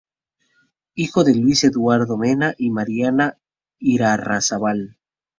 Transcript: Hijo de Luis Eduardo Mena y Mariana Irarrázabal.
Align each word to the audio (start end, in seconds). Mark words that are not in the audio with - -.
Hijo 0.95 1.23
de 1.23 1.35
Luis 1.35 1.63
Eduardo 1.63 2.17
Mena 2.17 2.55
y 2.57 2.71
Mariana 2.71 3.37
Irarrázabal. 3.77 4.97